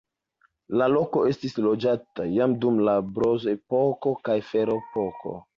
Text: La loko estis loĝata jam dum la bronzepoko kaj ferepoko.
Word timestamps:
La 0.81 0.87
loko 0.93 1.25
estis 1.31 1.53
loĝata 1.65 2.27
jam 2.37 2.57
dum 2.65 2.81
la 2.89 2.97
bronzepoko 3.19 4.17
kaj 4.27 4.41
ferepoko. 4.53 5.41